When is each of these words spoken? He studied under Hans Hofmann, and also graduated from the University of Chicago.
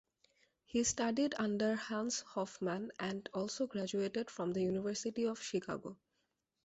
He 0.65 0.83
studied 0.83 1.35
under 1.37 1.75
Hans 1.75 2.21
Hofmann, 2.21 2.91
and 2.97 3.29
also 3.35 3.67
graduated 3.67 4.31
from 4.31 4.51
the 4.51 4.63
University 4.63 5.27
of 5.27 5.39
Chicago. 5.39 5.95